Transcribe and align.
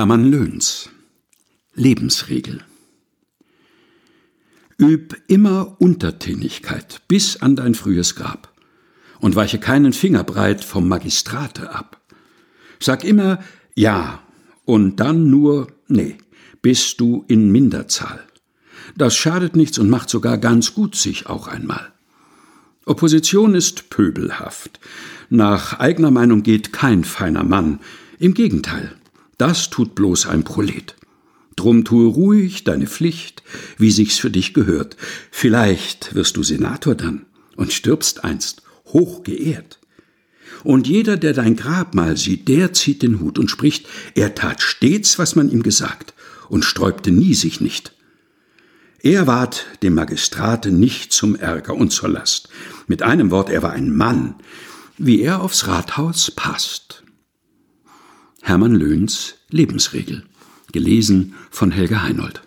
Hermann 0.00 0.30
Löhns 0.30 0.88
Lebensregel 1.74 2.64
Üb 4.78 5.14
immer 5.26 5.76
Untertänigkeit 5.78 7.02
bis 7.06 7.36
an 7.42 7.54
dein 7.54 7.74
frühes 7.74 8.14
Grab 8.14 8.50
und 9.18 9.36
weiche 9.36 9.58
keinen 9.58 9.92
Finger 9.92 10.24
breit 10.24 10.64
vom 10.64 10.88
Magistrate 10.88 11.74
ab. 11.74 12.00
Sag 12.78 13.04
immer 13.04 13.40
Ja 13.74 14.22
und 14.64 15.00
dann 15.00 15.28
nur 15.28 15.66
Nee, 15.86 16.16
bist 16.62 16.98
du 16.98 17.26
in 17.28 17.52
Minderzahl. 17.52 18.24
Das 18.96 19.14
schadet 19.14 19.54
nichts 19.54 19.78
und 19.78 19.90
macht 19.90 20.08
sogar 20.08 20.38
ganz 20.38 20.72
gut 20.72 20.96
sich 20.96 21.26
auch 21.26 21.46
einmal. 21.46 21.92
Opposition 22.86 23.54
ist 23.54 23.90
pöbelhaft. 23.90 24.80
Nach 25.28 25.78
eigener 25.78 26.10
Meinung 26.10 26.42
geht 26.42 26.72
kein 26.72 27.04
feiner 27.04 27.44
Mann. 27.44 27.80
Im 28.18 28.32
Gegenteil, 28.32 28.96
das 29.40 29.70
tut 29.70 29.94
bloß 29.94 30.26
ein 30.26 30.44
Prolet. 30.44 30.94
Drum 31.56 31.84
tue 31.84 32.06
ruhig 32.06 32.64
deine 32.64 32.86
Pflicht, 32.86 33.42
wie 33.78 33.90
sich's 33.90 34.18
für 34.18 34.30
dich 34.30 34.54
gehört. 34.54 34.96
Vielleicht 35.30 36.14
wirst 36.14 36.36
du 36.36 36.42
Senator 36.42 36.94
dann 36.94 37.26
und 37.56 37.72
stirbst 37.72 38.24
einst 38.24 38.62
hoch 38.86 39.22
geehrt. 39.22 39.78
Und 40.62 40.88
jeder, 40.88 41.16
der 41.16 41.32
dein 41.32 41.56
Grabmal 41.56 42.16
sieht, 42.16 42.48
der 42.48 42.72
zieht 42.72 43.02
den 43.02 43.20
Hut 43.20 43.38
und 43.38 43.50
spricht, 43.50 43.86
er 44.14 44.34
tat 44.34 44.60
stets, 44.60 45.18
was 45.18 45.36
man 45.36 45.50
ihm 45.50 45.62
gesagt, 45.62 46.14
und 46.48 46.64
sträubte 46.64 47.10
nie 47.10 47.34
sich 47.34 47.60
nicht. 47.60 47.94
Er 49.02 49.26
ward 49.26 49.64
dem 49.82 49.94
Magistrate 49.94 50.70
nicht 50.70 51.12
zum 51.12 51.34
Ärger 51.34 51.74
und 51.74 51.90
zur 51.90 52.10
Last. 52.10 52.50
Mit 52.86 53.02
einem 53.02 53.30
Wort, 53.30 53.48
er 53.48 53.62
war 53.62 53.72
ein 53.72 53.96
Mann, 53.96 54.34
wie 54.98 55.22
er 55.22 55.40
aufs 55.40 55.66
Rathaus 55.66 56.30
passt. 56.30 56.99
Hermann 58.50 58.74
Löhns 58.74 59.36
Lebensregel. 59.50 60.24
Gelesen 60.72 61.34
von 61.52 61.70
Helga 61.70 62.02
Heinold. 62.02 62.42